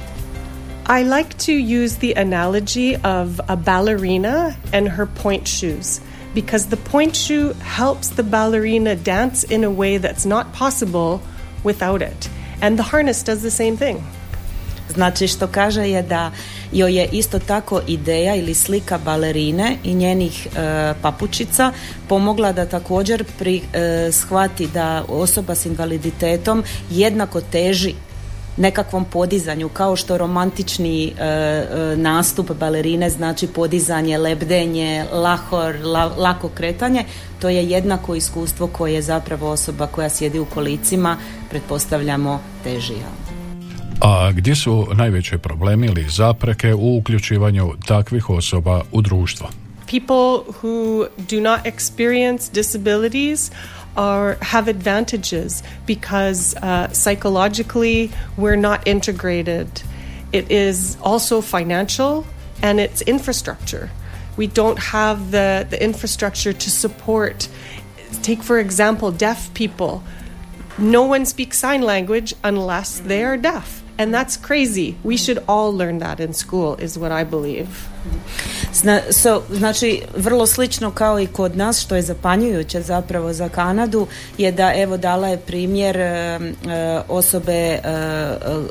I 1.01 1.03
like 1.03 1.29
to 1.45 1.51
use 1.83 1.95
the 1.95 2.13
analogy 2.15 2.95
of 2.95 3.39
a 3.47 3.55
ballerina 3.55 4.53
and 4.73 4.87
her 4.87 5.07
point 5.23 5.47
shoes 5.47 6.01
because 6.33 6.67
the 6.67 6.77
point 6.77 7.15
shoe 7.15 7.53
helps 7.63 8.09
the 8.09 8.23
ballerina 8.23 8.95
dance 8.95 9.43
in 9.43 9.63
a 9.63 9.71
way 9.71 9.97
that's 9.97 10.25
not 10.25 10.53
possible 10.53 11.21
without 11.63 12.01
it. 12.01 12.29
And 12.61 12.77
the 12.77 12.83
harness 12.83 13.23
does 13.23 13.41
the 13.41 13.51
same 13.51 13.77
thing. 13.77 13.97
Znači 14.89 15.27
što 15.27 15.47
kaže 15.47 15.89
je 15.89 16.01
da 16.01 16.31
joj 16.71 16.95
je 16.95 17.09
isto 17.11 17.39
tako 17.39 17.81
ideja 17.87 18.35
ili 18.35 18.53
slika 18.53 18.97
balerine 18.97 19.77
i 19.83 19.93
njenih 19.93 20.47
e, 20.47 20.93
papučica 21.01 21.71
pomogla 22.07 22.51
da 22.51 22.65
također 22.65 23.23
pri, 23.39 23.61
e, 23.73 24.11
shvati 24.11 24.67
da 24.67 25.03
osoba 25.07 25.55
s 25.55 25.65
invaliditetom 25.65 26.63
jednako 26.89 27.41
teži 27.41 27.93
nekakvom 28.59 29.05
podizanju 29.05 29.69
kao 29.69 29.95
što 29.95 30.17
romantični 30.17 31.05
e, 31.05 31.23
e, 31.23 31.95
nastup 31.97 32.51
balerine 32.59 33.09
znači 33.09 33.47
podizanje, 33.47 34.17
lebdenje, 34.17 35.05
lahor, 35.11 35.75
lako 36.17 36.49
kretanje, 36.49 37.03
to 37.41 37.49
je 37.49 37.69
jednako 37.69 38.15
iskustvo 38.15 38.67
koje 38.67 39.01
zapravo 39.01 39.49
osoba 39.49 39.87
koja 39.87 40.09
sjedi 40.09 40.39
u 40.39 40.45
kolicima 40.45 41.17
pretpostavljamo 41.49 42.41
teži. 42.63 42.93
A 44.01 44.31
gdje 44.31 44.55
su 44.55 44.87
najveće 44.93 45.37
problemi 45.37 45.87
ili 45.87 46.05
zapreke 46.09 46.73
u 46.73 46.97
uključivanju 46.97 47.73
takvih 47.87 48.29
osoba 48.29 48.81
u 48.91 49.01
društvo? 49.01 49.49
People 49.89 50.53
who 50.61 51.07
do 51.17 51.41
not 51.41 51.59
experience 51.65 52.53
disabilities 52.53 53.51
are 53.97 54.35
have 54.41 54.67
advantages 54.67 55.63
because 55.85 56.55
uh, 56.57 56.91
psychologically 56.91 58.11
we're 58.37 58.55
not 58.55 58.87
integrated. 58.87 59.83
It 60.31 60.51
is 60.51 60.97
also 61.01 61.41
financial 61.41 62.25
and 62.61 62.79
it's 62.79 63.01
infrastructure. 63.01 63.89
We 64.37 64.47
don't 64.47 64.79
have 64.79 65.31
the, 65.31 65.67
the 65.69 65.81
infrastructure 65.83 66.53
to 66.53 66.69
support. 66.69 67.49
Take, 68.21 68.41
for 68.41 68.59
example, 68.59 69.11
deaf 69.11 69.53
people. 69.53 70.03
No 70.77 71.03
one 71.03 71.25
speaks 71.25 71.57
sign 71.57 71.81
language 71.81 72.33
unless 72.43 72.99
they 72.99 73.23
are 73.23 73.35
deaf. 73.35 73.83
And 73.97 74.13
that's 74.13 74.37
crazy. 74.37 74.95
We 75.03 75.17
should 75.17 75.43
all 75.45 75.75
learn 75.75 75.99
that 75.99 76.21
in 76.21 76.33
school, 76.33 76.75
is 76.75 76.97
what 76.97 77.11
I 77.11 77.25
believe. 77.25 77.89
Zna, 78.73 78.99
so, 79.11 79.41
znači, 79.51 80.01
vrlo 80.17 80.47
slično 80.47 80.91
kao 80.91 81.19
i 81.19 81.27
kod 81.27 81.57
nas, 81.57 81.81
što 81.81 81.95
je 81.95 82.01
zapanjujuće 82.01 82.81
zapravo 82.81 83.33
za 83.33 83.49
Kanadu, 83.49 84.07
je 84.37 84.51
da 84.51 84.73
evo 84.75 84.97
dala 84.97 85.27
je 85.27 85.37
primjer 85.37 85.97
e, 85.97 86.39
osobe 87.07 87.79
uh, 87.79 88.69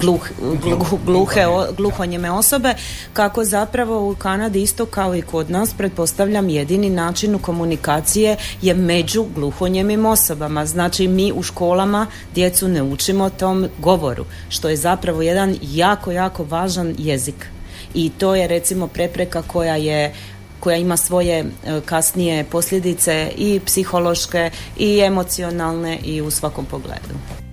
gluh, 0.00 0.28
gluh, 0.62 0.94
gluhe, 1.04 1.44
gluhonjeme 1.76 2.30
osobe, 2.30 2.74
kako 3.12 3.44
zapravo 3.44 4.10
u 4.10 4.14
Kanadi 4.14 4.62
isto 4.62 4.86
kao 4.86 5.14
i 5.14 5.22
kod 5.22 5.50
nas, 5.50 5.74
pretpostavljam 5.78 6.48
jedini 6.48 6.90
način 6.90 7.38
komunikacije 7.38 8.36
je 8.62 8.74
među 8.74 9.24
gluhonjemim 9.34 10.06
osobama. 10.06 10.66
Znači, 10.66 11.08
mi 11.08 11.32
u 11.32 11.42
školama 11.42 12.06
djecu 12.34 12.68
ne 12.68 12.82
učimo 12.82 13.30
tom 13.30 13.68
govoru, 13.78 14.24
što 14.48 14.68
je 14.68 14.76
zapravo 14.76 15.22
jedan 15.22 15.56
jako, 15.62 16.12
jako 16.12 16.44
važan 16.44 16.94
jezik 16.98 17.53
i 17.94 18.10
to 18.18 18.34
je 18.34 18.46
recimo 18.46 18.86
prepreka 18.86 19.42
koja 19.42 19.76
je 19.76 20.14
koja 20.60 20.76
ima 20.76 20.96
svoje 20.96 21.38
e, 21.38 21.44
kasnije 21.84 22.44
posljedice 22.44 23.30
i 23.36 23.60
psihološke 23.66 24.50
i 24.78 25.00
emocionalne 25.00 25.98
i 26.04 26.20
u 26.20 26.30
svakom 26.30 26.64
pogledu. 26.64 27.43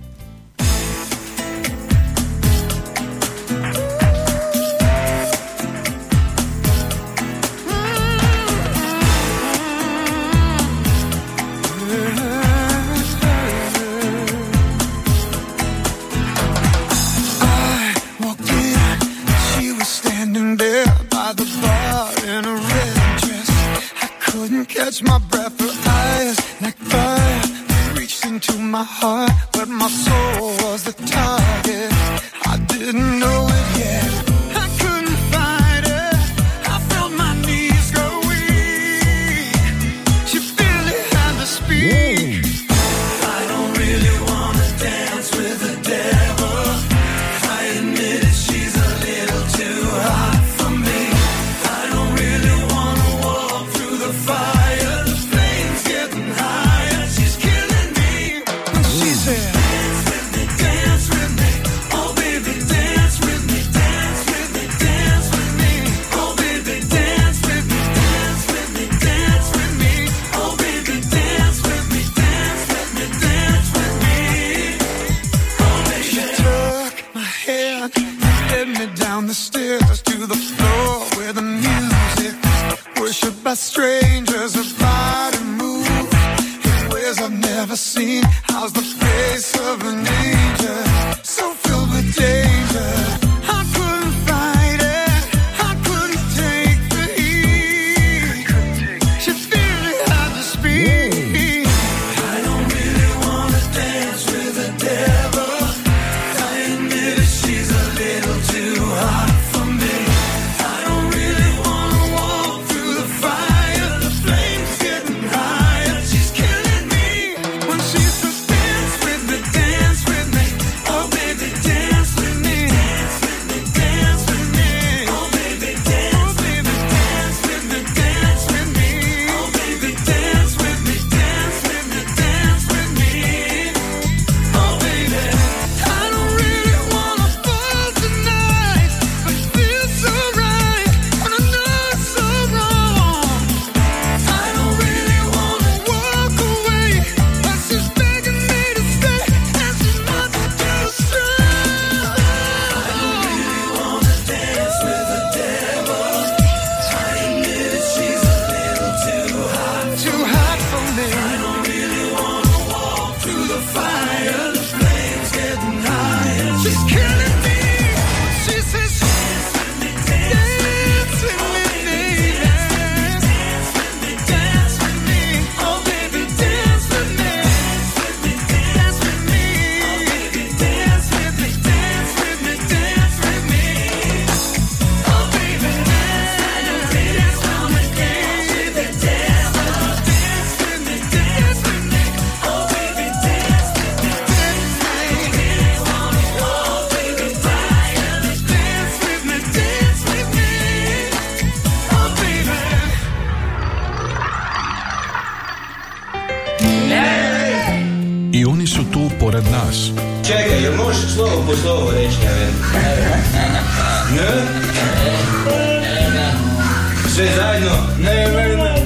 Sve 217.22 217.30
zajedno? 217.36 217.72
Ne, 218.00 218.28
ne, 218.28 218.56
ne. 218.56 218.86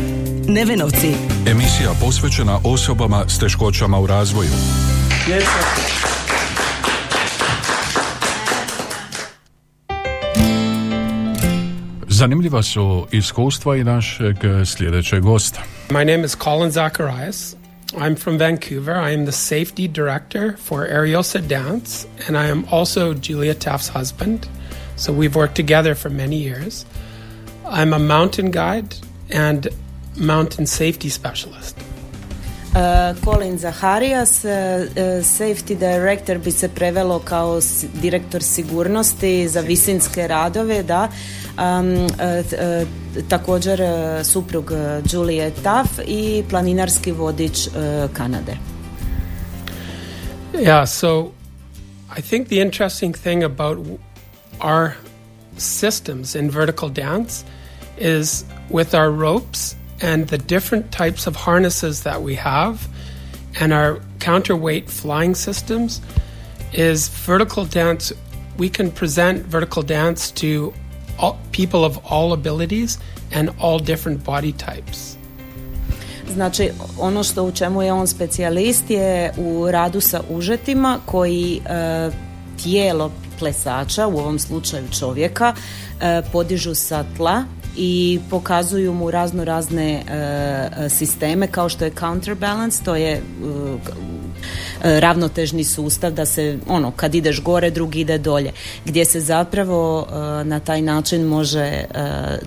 Nevenovci. 0.54 1.14
Emisija 1.48 1.92
posvećena 2.02 2.60
osobama 2.64 3.24
s 3.28 3.40
teškoćama 3.40 4.00
u 4.00 4.08
razvoju. 4.08 4.50
Zanimljiva 12.08 12.64
su 12.64 13.08
iskustva 13.12 13.76
i 13.76 13.84
našeg 13.84 14.36
sljedećeg 14.66 15.22
gosta. 15.24 15.62
My 15.90 16.06
name 16.06 16.26
is 16.26 16.38
Colin 16.44 16.72
Zacharias. 16.72 17.56
I'm 17.94 18.16
from 18.16 18.38
Vancouver. 18.38 19.10
I 19.10 19.14
am 19.14 19.26
the 19.26 19.32
safety 19.32 19.88
director 19.88 20.58
for 20.68 20.88
Ariosa 20.88 21.48
Dance, 21.48 22.08
and 22.28 22.38
I 22.38 22.52
am 22.52 22.66
also 22.72 23.14
Julia 23.14 23.54
Taft's 23.54 23.90
husband. 23.90 24.40
So 24.98 25.14
we've 25.14 25.36
worked 25.36 25.56
together 25.56 25.96
for 25.96 26.10
many 26.10 26.36
years. 26.36 26.86
I'm 27.68 27.94
a 27.94 28.00
mountain 28.00 28.52
guide 28.52 28.96
and 29.32 29.68
mountain 30.18 30.66
safety 30.66 31.10
specialist. 31.10 31.76
Uh, 32.76 33.14
Colin 33.24 33.58
Zaharias, 33.58 34.44
uh, 34.44 34.50
uh, 34.50 35.24
safety 35.24 35.76
director 35.76 36.38
bi 36.38 36.52
se 36.52 36.70
prevelo 36.70 37.20
kao 37.20 37.60
direktor 38.02 38.44
sigurnosti 38.44 39.48
za 39.48 39.62
visinske 39.62 40.28
radove, 40.28 40.84
da. 40.84 41.10
Um, 41.58 41.94
uh, 41.94 42.10
uh, 42.12 42.88
također 43.30 43.82
uh, 43.82 44.26
suprug 44.26 44.72
Julie 45.12 45.52
Taff 45.64 45.90
i 46.06 46.44
planinarski 46.50 47.12
vodič 47.12 47.70
Kanade. 48.14 48.58
Yeah, 50.54 50.86
so 50.86 51.32
I 52.18 52.22
think 52.22 52.48
the 52.48 52.62
interesting 52.62 53.14
thing 53.14 53.44
about 53.44 53.78
our 54.60 54.92
systems 55.58 56.36
in 56.36 56.52
vertical 56.52 56.90
dance 56.90 57.44
is 57.98 58.46
with 58.70 58.94
our 58.94 59.12
ropes 59.12 59.76
and 60.02 60.28
the 60.28 60.38
different 60.38 60.92
types 60.92 61.28
of 61.28 61.36
harnesses 61.36 62.04
that 62.04 62.22
we 62.22 62.36
have 62.36 62.88
and 63.60 63.72
our 63.74 64.00
counterweight 64.20 64.90
flying 64.90 65.36
systems 65.36 66.02
is 66.74 67.08
vertical 67.08 67.66
dance 67.66 68.12
we 68.58 68.70
can 68.70 68.92
present 68.92 69.46
vertical 69.46 69.84
dance 69.84 70.32
to 70.32 70.74
all, 71.20 71.38
people 71.52 71.84
of 71.86 71.98
all 72.06 72.34
abilities 72.34 72.98
and 73.32 73.50
all 73.60 73.80
different 73.80 74.24
body 74.24 74.54
types. 74.54 75.16
Znači, 76.34 76.70
ono 77.00 77.24
što 77.24 77.44
u 77.44 77.52
čemu 77.52 77.82
je 77.82 77.94
on 77.94 78.08
specijalist 78.08 78.90
je 78.90 79.32
u 79.38 79.72
radu 79.72 80.02
sa 80.02 80.22
užetima 80.30 81.00
koji 81.06 81.62
e, 81.66 82.10
tijelo 82.64 83.12
plesača, 83.40 84.08
u 84.08 84.18
ovom 84.18 84.40
slučaju 84.40 84.88
čovjeka, 85.00 85.54
e, 86.02 86.22
podižu 86.32 86.76
sa 86.76 87.06
tla 87.18 87.44
i 87.78 88.20
pokazuju 88.30 88.94
mu 88.94 89.12
razno 89.12 89.46
razne 89.46 89.94
e, 89.94 90.90
sisteme 90.90 91.48
kao 91.48 91.70
što 91.70 91.86
je 91.86 91.92
counterbalance, 92.00 92.84
to 92.84 92.96
je 92.96 93.12
e, 93.12 93.22
ravnotežni 95.00 95.64
sustav 95.64 96.12
da 96.12 96.26
se 96.26 96.58
ono 96.68 96.92
kad 96.92 97.16
ideš 97.16 97.44
gore 97.44 97.72
drugi 97.72 98.00
ide 98.00 98.18
dolje 98.18 98.52
gdje 98.86 99.06
se 99.06 99.20
zapravo 99.20 100.08
na 100.44 100.60
taj 100.60 100.82
način 100.82 101.24
može 101.24 101.86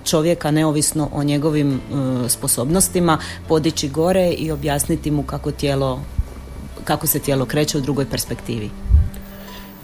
čovjeka 0.03 0.51
neovisno 0.51 1.09
o 1.13 1.23
njegovim 1.23 1.81
sposobnostima 2.27 3.17
podići 3.47 3.89
gore 3.89 4.29
i 4.29 4.51
objasniti 4.51 5.11
mu 5.11 5.23
kako 5.23 5.51
tijelo 5.51 5.99
kako 6.83 7.07
se 7.07 7.19
tijelo 7.19 7.45
kreće 7.45 7.77
u 7.77 7.81
drugoj 7.81 8.09
perspektivi. 8.09 8.69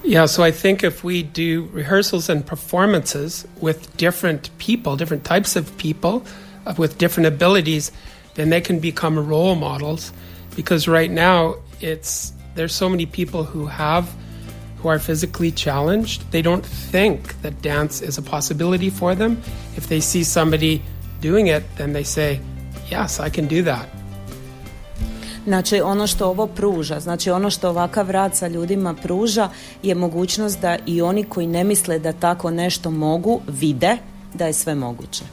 Yeah, 0.06 0.28
so 0.28 0.44
I 0.44 0.52
think 0.52 0.84
if 0.84 1.04
we 1.04 1.24
do 1.24 1.68
rehearsals 1.74 2.30
and 2.30 2.46
performances 2.46 3.44
with 3.60 3.98
different 3.98 4.56
people, 4.60 4.96
different 4.96 5.24
types 5.24 5.56
of 5.56 5.76
people 5.78 6.24
uh, 6.68 6.76
with 6.78 7.00
different 7.00 7.26
abilities, 7.26 7.91
then 8.36 8.52
they 8.52 8.62
can 8.62 8.80
become 8.80 9.18
role 9.28 9.56
models. 9.56 10.13
Because 10.56 10.88
right 10.88 11.10
now, 11.10 11.56
it's 11.82 12.34
there's 12.54 12.74
so 12.74 12.88
many 12.88 13.08
people 13.08 13.46
who 13.46 13.65
have 13.65 14.13
who 14.78 14.89
are 14.89 15.00
physically 15.00 15.50
challenged. 15.50 16.32
They 16.32 16.44
don't 16.44 16.63
think 16.63 17.41
that 17.41 17.63
dance 17.63 18.04
is 18.04 18.20
a 18.20 18.22
possibility 18.22 18.91
for 18.91 19.15
them. 19.15 19.41
If 19.76 19.88
they 19.89 20.02
see 20.02 20.24
somebody 20.24 20.84
doing 21.20 21.48
it, 21.48 21.63
then 21.78 21.94
they 21.94 22.04
say, 22.04 22.39
"Yes, 22.91 23.20
I 23.20 23.30
can 23.30 23.48
do 23.48 23.63
that." 23.63 23.89
Znači 25.46 25.82
ono 25.82 26.08
što 26.08 26.28
ovo 26.28 26.48
pruža, 26.48 27.00
znači 27.00 27.32
ono 27.32 27.50
što 27.50 27.70
ovakav 27.70 28.10
rad 28.10 28.36
sa 28.36 28.48
ljudima 28.48 28.94
pruža 28.94 29.50
je 29.84 29.96
mogućnost 29.96 30.62
da 30.62 30.78
i 30.86 31.02
oni 31.02 31.24
koji 31.24 31.48
ne 31.48 31.64
misle 31.64 32.00
da 32.00 32.14
tako 32.14 32.52
nešto 32.52 32.92
mogu 32.92 33.42
vide 33.48 33.98
da 34.34 34.46
je 34.46 34.54
sve 34.54 34.76
moguće. 34.76 35.24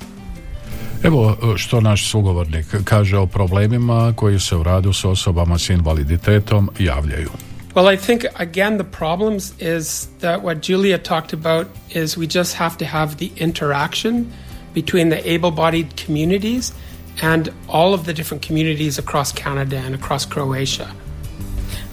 Evo 1.03 1.37
što 1.57 1.81
naš 1.81 2.11
sugovornik 2.11 2.66
kaže 2.85 3.16
o 3.16 3.27
problemima 3.27 4.12
koji 4.16 4.40
se 4.40 4.57
u 4.57 4.62
radu 4.62 4.92
s 4.92 5.05
osobama 5.05 5.59
s 5.59 5.70
invaliditetom 5.70 6.70
javljaju. 6.79 7.31
Well, 7.75 7.94
I 7.94 7.96
think 7.96 8.25
again 8.35 8.79
the 8.79 8.90
problems 8.98 9.53
is 9.61 10.09
that 10.20 10.42
what 10.42 10.70
Julia 10.70 10.98
talked 10.98 11.40
about 11.40 11.66
is 11.94 12.16
we 12.16 12.38
just 12.38 12.57
have 12.57 12.77
to 12.77 12.85
have 12.85 13.16
the 13.16 13.31
interaction 13.37 14.27
between 14.75 15.11
the 15.11 15.20
able-bodied 15.25 16.07
communities 16.07 16.72
and 17.20 17.48
all 17.68 17.94
of 17.94 18.03
the 18.03 18.12
different 18.12 18.46
communities 18.46 18.98
across 18.98 19.33
Canada 19.33 19.77
and 19.77 19.94
across 19.94 20.27
Croatia. 20.33 20.87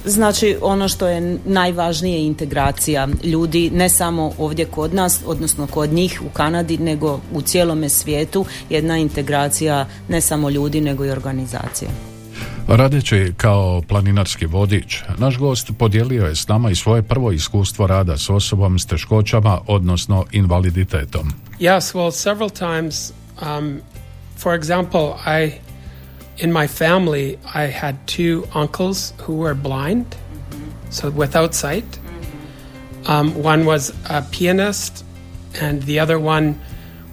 Znači 0.06 0.58
ono 0.62 0.88
što 0.88 1.08
je 1.08 1.38
najvažnije 1.46 2.18
je 2.18 2.26
integracija 2.26 3.08
ljudi 3.24 3.70
ne 3.74 3.90
samo 3.90 4.32
ovdje 4.38 4.66
kod 4.66 4.94
nas, 4.94 5.22
odnosno 5.26 5.68
kod 5.68 5.94
njih 5.94 6.22
u 6.26 6.30
Kanadi, 6.30 6.78
nego 6.78 7.20
u 7.34 7.42
cijelome 7.42 7.90
svijetu 7.90 8.46
jedna 8.70 8.98
integracija 8.98 9.86
ne 10.10 10.22
samo 10.22 10.50
ljudi 10.50 10.82
nego 10.82 11.06
i 11.06 11.12
organizacije. 11.12 11.92
Radeći 12.68 13.34
kao 13.38 13.82
planinarski 13.88 14.46
vodič, 14.46 15.02
naš 15.18 15.38
gost 15.38 15.72
podijelio 15.78 16.26
je 16.26 16.36
s 16.36 16.48
nama 16.48 16.72
i 16.72 16.76
svoje 16.76 17.02
prvo 17.02 17.32
iskustvo 17.32 17.88
rada 17.88 18.18
s 18.18 18.30
osobom 18.30 18.80
s 18.80 18.86
teškoćama, 18.86 19.60
odnosno 19.68 20.26
invaliditetom. 20.32 21.34
Yes, 21.60 21.96
well, 21.96 22.12
several 22.12 22.50
times. 22.50 23.12
Um, 23.42 23.82
for 24.40 24.56
example, 24.56 25.20
I, 25.26 25.60
in 26.38 26.54
my 26.54 26.66
family, 26.66 27.38
I 27.54 27.64
had 27.64 27.96
two 28.08 28.48
uncles 28.54 29.12
who 29.24 29.36
were 29.36 29.54
blind, 29.54 30.16
so 30.90 31.10
without 31.10 31.54
sight. 31.54 32.00
Um, 33.06 33.44
one 33.44 33.66
was 33.66 33.92
a 34.10 34.22
pianist, 34.32 35.04
and 35.60 35.84
the 35.84 36.00
other 36.00 36.18
one 36.18 36.56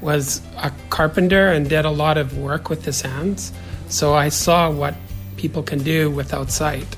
was 0.01 0.41
a 0.57 0.71
carpenter 0.89 1.49
and 1.49 1.69
did 1.69 1.85
a 1.85 1.91
lot 1.91 2.17
of 2.17 2.39
work 2.39 2.71
with 2.71 2.85
his 2.85 3.01
hands. 3.03 3.53
So 3.89 4.15
I 4.15 4.29
saw 4.29 4.71
what 4.71 4.95
people 5.37 5.65
can 5.65 5.81
do 5.83 6.11
without 6.11 6.53
sight. 6.53 6.97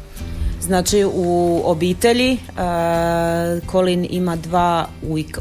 Znači 0.61 1.05
u 1.05 1.63
obitelji 1.65 2.33
uh, 2.33 3.71
Colin 3.71 4.07
ima 4.11 4.37
dva 4.37 4.89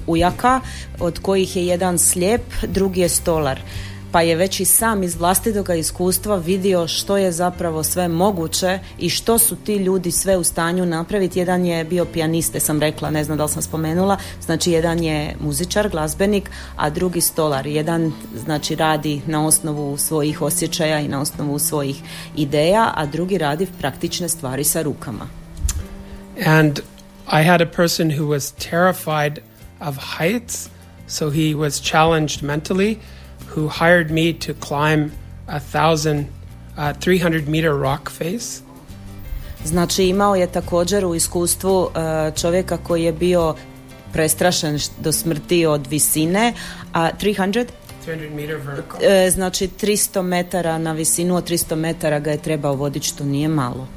ujaka 0.08 0.62
od 1.00 1.20
kojih 1.20 1.56
je 1.56 1.68
jedan 1.68 1.98
slijep, 1.98 2.42
drugi 2.68 3.02
je 3.02 3.10
stolar. 3.10 3.60
Pa 4.12 4.22
je 4.22 4.36
već 4.36 4.60
i 4.60 4.66
sam 4.66 5.04
iz 5.04 5.16
vlastitoga 5.16 5.76
iskustva 5.76 6.36
vidio 6.36 6.88
što 6.88 7.18
je 7.18 7.32
zapravo 7.32 7.84
sve 7.84 8.08
moguće 8.08 8.80
i 9.00 9.10
što 9.10 9.38
su 9.38 9.56
ti 9.56 9.76
ljudi 9.76 10.12
sve 10.12 10.38
u 10.38 10.44
stanju 10.44 10.86
napraviti. 10.86 11.40
Jedan 11.40 11.66
je 11.66 11.84
bio 11.84 12.06
pijaniste, 12.06 12.60
sam 12.60 12.80
rekla, 12.80 13.10
ne 13.10 13.24
znam 13.24 13.38
da 13.38 13.44
li 13.44 13.50
sam 13.50 13.62
spomenula. 13.62 14.18
Znači 14.42 14.72
jedan 14.72 15.04
je 15.04 15.36
muzičar, 15.40 15.90
glazbenik, 15.90 16.52
a 16.76 16.90
drugi 16.90 17.22
stolar. 17.22 17.68
Jedan 17.68 18.14
znači 18.46 18.76
radi 18.76 19.22
na 19.26 19.46
osnovu 19.46 19.98
svojih 19.98 20.42
osjećaja 20.42 21.00
i 21.00 21.08
na 21.08 21.22
osnovu 21.22 21.60
svojih 21.60 22.02
ideja, 22.36 22.94
a 22.96 23.06
drugi 23.06 23.38
radi 23.38 23.68
praktične 23.80 24.30
stvari 24.30 24.64
sa 24.64 24.82
rukama. 24.82 25.28
And 26.46 26.80
I 27.32 27.44
had 27.44 27.62
a 27.62 27.66
person 27.66 28.10
who 28.10 28.28
was 28.28 28.52
terrified 28.52 29.40
of 29.80 29.98
heights, 30.20 30.70
so 31.08 31.30
he 31.30 31.54
was 31.56 31.82
challenged 31.92 32.42
mentally, 32.44 32.98
who 33.58 33.68
hired 33.68 34.12
me 34.12 34.34
to 34.34 34.54
climb 34.54 35.12
a 35.48 35.60
thousand, 35.60 36.28
uh, 36.78 36.94
300 37.00 37.48
meter 37.48 37.74
rock 37.74 38.10
face. 38.10 38.62
Znači 39.66 40.04
imao 40.04 40.36
je 40.36 40.48
također 40.48 41.06
u 41.06 41.16
iskustvu 41.16 41.82
uh, 41.82 41.90
čovjeka 42.36 42.78
koji 42.78 43.04
je 43.04 43.14
bio 43.14 43.56
prestrašen 44.14 44.80
do 45.00 45.12
smrti 45.12 45.66
od 45.66 45.88
visine, 45.88 46.54
a 46.94 47.10
300 47.12 47.66
300 48.08 48.36
meter 48.36 48.56
vertical. 48.56 49.00
E, 49.04 49.30
znači 49.30 49.68
300 49.82 50.22
metara 50.22 50.78
na 50.78 50.92
visinu 50.92 51.36
od 51.36 51.50
300 51.50 51.76
metara 51.76 52.20
ga 52.20 52.32
je 52.32 52.38
trebao 52.38 52.74
voditi 52.74 53.08
što 53.08 53.24
nije 53.24 53.48
malo. 53.48 53.88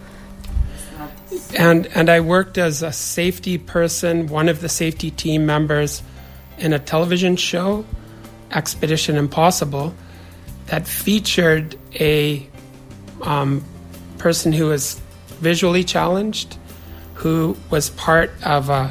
And, 1.59 1.87
and 1.95 2.09
I 2.09 2.21
worked 2.21 2.67
as 2.67 2.83
a 2.83 2.93
safety 2.93 3.59
person, 3.73 4.29
one 4.33 4.53
of 4.53 4.59
the 4.59 4.69
safety 4.69 5.11
team 5.23 5.45
members 5.45 6.03
in 6.59 6.73
a 6.73 6.79
television 6.79 7.37
show, 7.37 7.83
Expedition 8.53 9.17
Impossible, 9.17 9.93
that 10.67 10.87
featured 10.87 11.77
a 12.01 12.47
um, 13.23 13.63
person 14.19 14.53
who 14.53 14.67
was 14.67 15.01
visually 15.41 15.85
challenged, 15.85 16.57
who 17.15 17.57
was 17.71 17.91
part 17.91 18.31
of 18.45 18.71
a, 18.71 18.91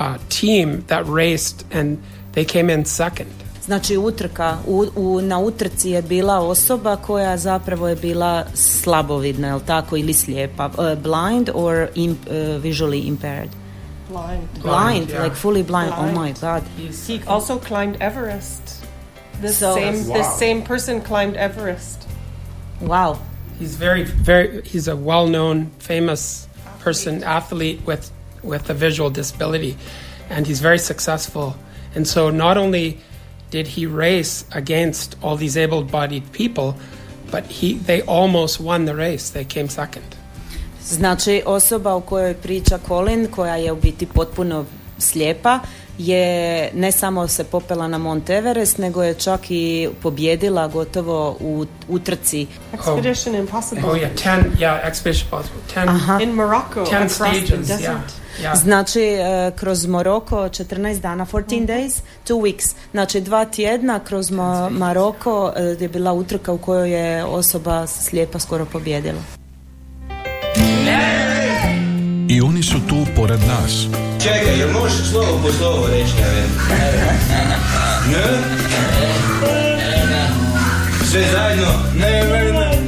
a 0.00 0.18
team 0.28 0.84
that 0.86 1.06
raced 1.06 1.64
and 1.70 2.02
they 2.32 2.44
came 2.44 2.70
in 2.70 2.84
second. 2.84 3.30
Znači 3.64 3.96
utrka, 3.96 4.58
u, 4.66 4.86
u, 4.96 5.20
na 5.20 5.38
utrci 5.38 5.90
je 5.90 6.02
bila 6.02 6.40
osoba 6.40 6.96
koja 6.96 7.36
zapravo 7.36 7.88
je 7.88 7.96
bila 7.96 8.44
slabovidna, 8.54 9.48
jel 9.48 9.60
tako, 9.66 9.96
ili 9.96 10.14
slijepa. 10.14 10.66
Uh, 10.66 10.98
blind 11.02 11.50
or 11.54 11.88
imp, 11.94 12.18
uh, 12.26 12.62
visually 12.62 13.00
impaired? 13.00 13.48
Blind. 14.08 14.48
Blind, 14.60 15.10
yeah. 15.10 15.22
like 15.22 15.34
fully 15.34 15.62
blind. 15.62 15.92
Oh 15.96 16.12
my 16.12 16.32
god. 16.32 16.62
He 16.76 17.22
also 17.26 17.58
climbed 17.58 17.96
Everest. 18.00 18.84
The 19.40 19.48
So- 19.48 19.74
same 19.74 20.08
Wow. 20.08 20.16
the 20.18 20.24
same 20.24 20.62
person 20.62 21.00
climbed 21.00 21.36
Everest. 21.36 22.06
Wow. 22.80 23.18
He's 23.58 23.76
very, 23.76 24.02
very. 24.04 24.62
He's 24.62 24.88
a 24.88 24.96
well-known, 24.96 25.70
famous 25.78 26.48
person, 26.80 27.22
athlete 27.24 27.80
with 27.86 28.10
with 28.42 28.68
a 28.68 28.74
visual 28.74 29.08
disability, 29.10 29.76
and 30.28 30.46
he's 30.46 30.60
very 30.60 30.78
successful. 30.78 31.56
And 31.94 32.06
so, 32.06 32.28
not 32.30 32.56
only 32.58 32.98
did 33.50 33.66
he 33.68 33.86
race 33.86 34.44
against 34.52 35.16
all 35.22 35.36
these 35.36 35.56
able-bodied 35.56 36.32
people, 36.32 36.76
but 37.30 37.46
he 37.46 37.74
they 37.74 38.02
almost 38.02 38.60
won 38.60 38.84
the 38.84 38.94
race. 38.94 39.30
They 39.30 39.44
came 39.44 39.68
second. 39.68 40.16
Znači 40.88 41.42
osoba 41.46 41.94
o 41.94 42.00
kojoj 42.00 42.34
priča 42.34 42.78
Colin, 42.88 43.26
koja 43.30 43.56
je 43.56 43.72
u 43.72 43.76
biti 43.76 44.06
potpuno 44.06 44.64
slijepa, 44.98 45.58
je 45.98 46.70
ne 46.74 46.92
samo 46.92 47.28
se 47.28 47.44
popela 47.44 47.88
na 47.88 47.98
Mont 47.98 48.30
Everest, 48.30 48.78
nego 48.78 49.02
je 49.02 49.14
čak 49.14 49.40
i 49.50 49.88
pobjedila 50.02 50.68
gotovo 50.68 51.36
u 51.40 51.66
utrci. 51.88 52.46
Expedition 52.72 53.38
Impossible. 53.38 53.84
Oh 53.90 53.96
yeah, 53.96 54.22
ten. 54.22 54.44
Yeah, 54.58 54.90
expedition 54.90 55.24
possible. 55.30 55.60
10 55.74 56.22
In 56.22 56.30
Morocco, 56.30 56.84
ten 56.84 57.02
across 57.02 57.16
the 57.18 57.46
stages. 57.46 57.68
desert. 57.68 57.86
Yeah, 57.86 58.44
yeah. 58.44 58.56
Znači, 58.62 59.00
e, 59.02 59.52
kroz 59.56 59.86
Moroko 59.86 60.36
14 60.36 61.00
dana, 61.00 61.26
14 61.26 61.66
days, 61.66 62.00
2 62.28 62.40
weeks. 62.40 62.74
Znači, 62.90 63.20
dva 63.20 63.44
tjedna 63.44 64.00
kroz 64.00 64.30
Mo- 64.30 64.70
Maroko 64.70 65.52
e, 65.56 65.62
je 65.62 65.88
bila 65.88 66.12
utrka 66.12 66.52
u 66.52 66.58
kojoj 66.58 66.90
je 66.90 67.24
osoba 67.24 67.86
slijepa 67.86 68.38
skoro 68.38 68.64
pobjedila. 68.64 69.18
I 72.28 72.40
oni 72.40 72.62
su 72.62 72.78
tu 72.88 73.06
pored 73.16 73.40
nas. 73.40 73.86
Čekaj, 74.22 74.58
jel 74.58 74.72
možeš 74.72 75.10
slovo 75.10 75.40
po 75.42 75.52
slovo 75.52 75.86
reći 75.86 76.12
ne? 76.16 76.46
Ne? 78.10 78.24
Sve 81.10 81.22
zajedno? 81.32 81.66
Ne, 82.00 82.24
ne, 82.24 82.52
ne. 82.52 82.78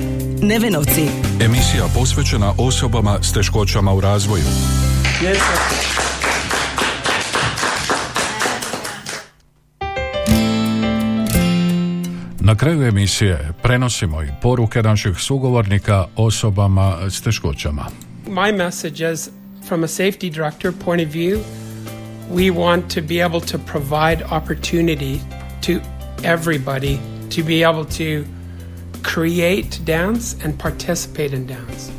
Nevenovci. 0.42 1.08
Emisija 1.40 1.84
posvećena 1.94 2.52
osobama 2.58 3.18
s 3.22 3.32
teškoćama 3.32 3.92
u 3.92 4.00
razvoju. 4.00 4.44
Na 12.46 12.54
kraju 12.54 12.82
emisije 12.82 13.52
prenosimo 13.62 14.22
i 14.22 14.28
poruke 14.42 14.82
naših 14.82 15.16
sugovornika 15.18 16.06
osobama 16.16 16.96
s 17.10 17.20
teškoćama. 17.20 17.86
my 18.28 18.56
message 18.56 19.12
is 19.12 19.30
from 19.68 19.84
a 19.84 19.88
safety 19.88 20.30
director 20.30 20.72
point 20.84 21.08
of 21.08 21.14
view 21.14 21.38
we 22.34 22.54
want 22.54 22.94
to 22.94 23.00
be 23.00 23.24
able 23.24 23.40
to 23.40 23.58
provide 23.58 24.24
opportunity 24.30 25.18
to 25.66 25.72
everybody 26.22 26.96
to 27.36 27.42
be 27.46 27.68
able 27.68 27.84
to 27.84 28.28
create 29.14 29.78
dance 29.84 30.36
and 30.44 30.62
participate 30.62 31.36
in 31.36 31.46
dance 31.46 31.96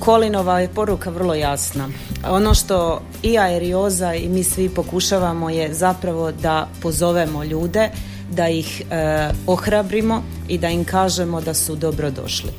Kolinova 0.00 0.60
je 0.60 0.68
poruka 0.68 1.10
vrlo 1.10 1.34
jasna. 1.34 1.88
Ono 2.28 2.54
što 2.54 3.02
i 3.22 3.38
Aerioza 3.38 4.14
i 4.14 4.28
mi 4.28 4.44
svi 4.44 4.68
pokušavamo 4.68 5.50
je 5.50 5.74
zapravo 5.74 6.32
da 6.32 6.68
pozovemo 6.82 7.44
ljude, 7.44 7.90
da 8.30 8.48
ih 8.48 8.82
e, 8.90 9.30
ohrabrimo 9.46 10.22
i 10.48 10.58
da 10.58 10.68
im 10.68 10.84
kažemo 10.84 11.40
da 11.40 11.54
su 11.54 11.76
dobrodošli. 11.76 12.50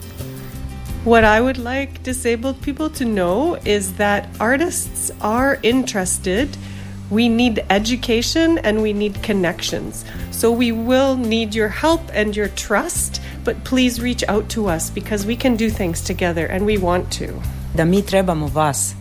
What 1.06 1.23
I 1.23 1.41
would 1.41 1.58
like 1.58 2.03
disabled 2.03 2.56
people 2.62 2.89
to 2.89 3.06
know 3.06 3.56
is 3.65 3.93
that 3.97 4.23
artists 4.39 5.12
are 5.21 5.58
interested. 5.63 6.47
We 7.10 7.30
need 7.30 7.60
education 7.69 8.58
and 8.63 8.82
we 8.82 8.93
need 8.93 9.23
connections. 9.25 10.03
So 10.32 10.51
we 10.51 10.71
will 10.71 11.15
need 11.15 11.56
your 11.56 11.69
help 11.69 12.01
and 12.13 12.36
your 12.36 12.49
trust, 12.49 13.21
but 13.45 13.56
please 13.63 14.01
reach 14.01 14.23
out 14.27 14.49
to 14.49 14.67
us 14.67 14.89
because 14.89 15.25
we 15.25 15.36
can 15.38 15.56
do 15.56 15.69
things 15.69 16.01
together 16.01 16.45
and 16.45 16.65
we 16.65 16.77
want 16.77 17.10
to. 17.19 17.41
Da 17.75 17.86
mi 17.86 18.01
trebamo 18.01 18.47
vas. 18.47 18.95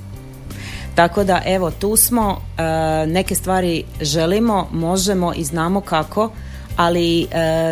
Tako 0.95 1.25
da 1.25 1.43
evo 1.47 1.71
tu 1.71 1.97
smo, 1.97 2.41
e, 2.59 2.63
neke 3.07 3.35
stvari 3.35 3.85
želimo, 4.01 4.69
možemo 4.73 5.33
i 5.37 5.45
znamo 5.45 5.81
kako, 5.81 6.31
ali 6.77 7.23
e, 7.23 7.27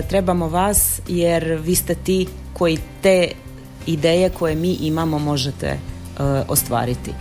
trebamo 0.08 0.48
vas 0.48 1.00
jer 1.08 1.44
vi 1.64 1.74
ste 1.74 1.94
ti 1.94 2.26
koji 2.52 2.78
te 3.02 3.28
ideje 3.86 4.30
koje 4.30 4.54
mi 4.54 4.72
imamo 4.72 5.18
možete 5.18 5.66
e, 5.66 5.78
ostvariti. 6.48 7.12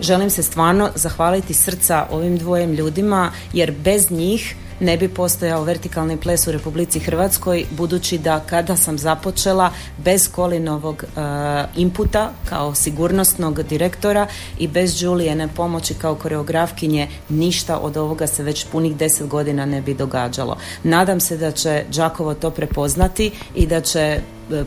Želim 0.00 0.30
se 0.30 0.42
stvarno 0.42 0.90
zahvaliti 0.94 1.54
srca 1.54 2.06
ovim 2.10 2.38
dvojem 2.38 2.72
ljudima 2.72 3.30
jer 3.52 3.72
bez 3.84 4.10
njih 4.10 4.56
ne 4.80 4.96
bi 4.96 5.08
postojao 5.08 5.64
vertikalni 5.64 6.16
ples 6.16 6.46
u 6.46 6.52
Republici 6.52 7.00
Hrvatskoj 7.00 7.64
budući 7.70 8.18
da 8.18 8.40
kada 8.40 8.76
sam 8.76 8.98
započela 8.98 9.70
bez 10.04 10.32
Kolinovog 10.32 11.04
e, 11.04 11.18
inputa 11.76 12.30
kao 12.48 12.74
sigurnosnog 12.74 13.62
direktora 13.62 14.26
i 14.58 14.68
bez 14.68 15.02
Julijene 15.02 15.48
pomoći 15.48 15.94
kao 15.94 16.14
koreografkinje 16.14 17.08
ništa 17.28 17.78
od 17.78 17.96
ovoga 17.96 18.26
se 18.26 18.42
već 18.42 18.66
punih 18.72 18.96
deset 18.96 19.26
godina 19.28 19.66
ne 19.66 19.82
bi 19.82 19.94
događalo. 19.94 20.56
Nadam 20.82 21.20
se 21.20 21.36
da 21.36 21.50
će 21.50 21.84
Đakovo 22.14 22.34
to 22.34 22.50
prepoznati 22.50 23.30
i 23.54 23.66
da 23.66 23.80
će 23.80 24.00
e, 24.00 24.20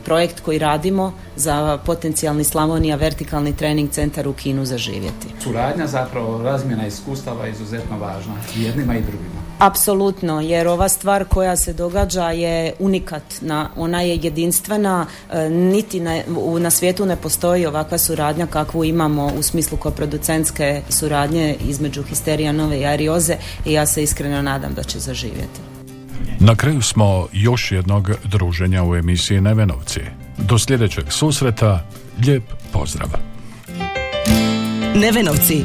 projekt 0.04 0.40
koji 0.40 0.58
radimo 0.58 1.12
za 1.36 1.78
potencijalni 1.86 2.44
Slavonija 2.44 2.96
vertikalni 2.96 3.56
trening 3.56 3.90
centar 3.90 4.28
u 4.28 4.32
Kinu 4.32 4.64
zaživjeti. 4.64 5.28
Suradnja 5.42 5.86
zapravo, 5.86 6.42
razmjena 6.42 6.86
iskustava 6.86 7.44
je 7.44 7.52
izuzetno 7.52 7.98
važna 7.98 8.34
i 8.56 8.62
jednima 8.62 8.96
i 8.96 9.00
drugima. 9.02 9.37
Apsolutno, 9.58 10.40
jer 10.40 10.68
ova 10.68 10.88
stvar 10.88 11.24
koja 11.24 11.56
se 11.56 11.72
događa 11.72 12.30
je 12.30 12.72
unikatna, 12.78 13.70
ona 13.76 14.00
je 14.02 14.18
jedinstvena, 14.22 15.06
e, 15.32 15.50
niti 15.50 16.00
na, 16.00 16.20
u, 16.36 16.58
na 16.58 16.70
svijetu 16.70 17.06
ne 17.06 17.16
postoji 17.16 17.66
ovakva 17.66 17.98
suradnja 17.98 18.46
kakvu 18.46 18.84
imamo 18.84 19.26
u 19.26 19.42
smislu 19.42 19.78
koproducentske 19.78 20.82
suradnje 20.88 21.56
između 21.68 22.02
Histerija 22.02 22.52
Nove 22.52 22.80
i 22.80 22.86
Arioze 22.86 23.36
i 23.66 23.72
ja 23.72 23.86
se 23.86 24.02
iskreno 24.02 24.42
nadam 24.42 24.74
da 24.74 24.82
će 24.82 24.98
zaživjeti. 24.98 25.60
Na 26.40 26.56
kraju 26.56 26.82
smo 26.82 27.28
još 27.32 27.72
jednog 27.72 28.10
druženja 28.24 28.84
u 28.84 28.94
emisiji 28.94 29.40
Nevenovci. 29.40 30.00
Do 30.38 30.58
sljedećeg 30.58 31.04
susreta, 31.08 31.86
lijep 32.26 32.44
pozdrav. 32.72 33.08
Nevenovci. 34.94 35.64